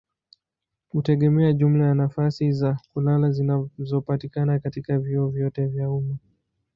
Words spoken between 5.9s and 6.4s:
umma.